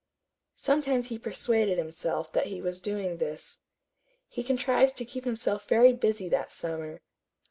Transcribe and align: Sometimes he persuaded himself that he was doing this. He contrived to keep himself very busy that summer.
Sometimes 0.55 1.09
he 1.09 1.19
persuaded 1.19 1.77
himself 1.77 2.33
that 2.33 2.47
he 2.47 2.59
was 2.59 2.81
doing 2.81 3.17
this. 3.17 3.59
He 4.27 4.43
contrived 4.43 4.97
to 4.97 5.05
keep 5.05 5.25
himself 5.25 5.67
very 5.67 5.93
busy 5.93 6.27
that 6.29 6.51
summer. 6.51 7.01